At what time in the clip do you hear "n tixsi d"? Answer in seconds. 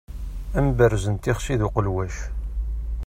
1.09-1.61